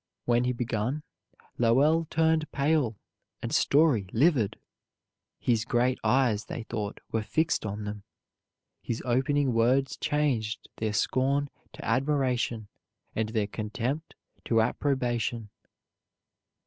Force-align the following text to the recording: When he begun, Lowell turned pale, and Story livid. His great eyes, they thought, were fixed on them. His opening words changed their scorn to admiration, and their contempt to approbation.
When 0.25 0.45
he 0.45 0.51
begun, 0.51 1.03
Lowell 1.59 2.07
turned 2.09 2.51
pale, 2.51 2.95
and 3.43 3.53
Story 3.53 4.07
livid. 4.11 4.57
His 5.39 5.63
great 5.63 5.99
eyes, 6.03 6.45
they 6.45 6.63
thought, 6.63 6.99
were 7.11 7.21
fixed 7.21 7.67
on 7.67 7.83
them. 7.83 8.01
His 8.81 9.03
opening 9.05 9.53
words 9.53 9.97
changed 9.97 10.67
their 10.77 10.93
scorn 10.93 11.51
to 11.73 11.85
admiration, 11.85 12.67
and 13.15 13.29
their 13.29 13.45
contempt 13.45 14.15
to 14.45 14.59
approbation. 14.59 15.51